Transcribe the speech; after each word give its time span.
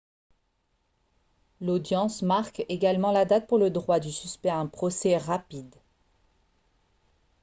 l'audience 1.59 2.23
marque 2.23 2.65
également 2.69 3.11
la 3.11 3.23
date 3.25 3.45
pour 3.45 3.59
le 3.59 3.69
droit 3.69 3.99
du 3.99 4.11
suspect 4.11 4.49
à 4.49 4.57
un 4.57 4.65
procès 4.65 5.15
rapide 5.15 5.75